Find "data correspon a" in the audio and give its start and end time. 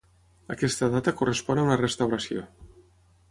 0.95-1.65